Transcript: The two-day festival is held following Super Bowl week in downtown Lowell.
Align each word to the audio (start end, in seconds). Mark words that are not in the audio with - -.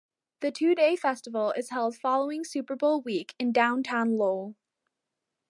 The 0.39 0.49
two-day 0.51 0.95
festival 0.95 1.51
is 1.51 1.69
held 1.69 1.95
following 1.95 2.43
Super 2.43 2.75
Bowl 2.75 3.01
week 3.03 3.35
in 3.37 3.51
downtown 3.51 4.17
Lowell. 4.17 4.55